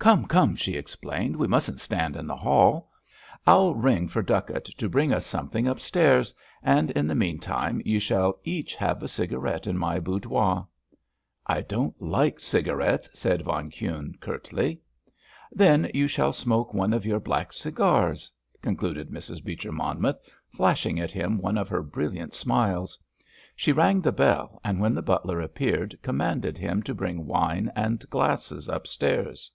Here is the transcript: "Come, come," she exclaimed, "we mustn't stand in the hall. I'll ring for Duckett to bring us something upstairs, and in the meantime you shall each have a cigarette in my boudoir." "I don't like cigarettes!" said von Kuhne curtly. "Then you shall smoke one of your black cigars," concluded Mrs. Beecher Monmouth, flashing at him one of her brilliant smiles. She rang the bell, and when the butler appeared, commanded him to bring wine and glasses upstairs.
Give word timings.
"Come, 0.00 0.26
come," 0.26 0.54
she 0.54 0.74
exclaimed, 0.76 1.34
"we 1.34 1.48
mustn't 1.48 1.80
stand 1.80 2.14
in 2.16 2.28
the 2.28 2.36
hall. 2.36 2.88
I'll 3.48 3.74
ring 3.74 4.06
for 4.06 4.22
Duckett 4.22 4.64
to 4.66 4.88
bring 4.88 5.12
us 5.12 5.26
something 5.26 5.66
upstairs, 5.66 6.32
and 6.62 6.92
in 6.92 7.08
the 7.08 7.16
meantime 7.16 7.82
you 7.84 7.98
shall 7.98 8.38
each 8.44 8.76
have 8.76 9.02
a 9.02 9.08
cigarette 9.08 9.66
in 9.66 9.76
my 9.76 9.98
boudoir." 9.98 10.66
"I 11.48 11.62
don't 11.62 12.00
like 12.00 12.38
cigarettes!" 12.38 13.10
said 13.12 13.42
von 13.42 13.72
Kuhne 13.72 14.14
curtly. 14.20 14.80
"Then 15.50 15.90
you 15.92 16.06
shall 16.06 16.32
smoke 16.32 16.72
one 16.72 16.92
of 16.92 17.04
your 17.04 17.18
black 17.20 17.52
cigars," 17.52 18.30
concluded 18.62 19.10
Mrs. 19.10 19.42
Beecher 19.44 19.72
Monmouth, 19.72 20.20
flashing 20.50 21.00
at 21.00 21.10
him 21.10 21.38
one 21.38 21.58
of 21.58 21.68
her 21.68 21.82
brilliant 21.82 22.34
smiles. 22.34 23.00
She 23.56 23.72
rang 23.72 24.00
the 24.00 24.12
bell, 24.12 24.60
and 24.62 24.78
when 24.80 24.94
the 24.94 25.02
butler 25.02 25.40
appeared, 25.40 25.98
commanded 26.02 26.56
him 26.56 26.84
to 26.84 26.94
bring 26.94 27.26
wine 27.26 27.70
and 27.74 28.08
glasses 28.08 28.68
upstairs. 28.68 29.50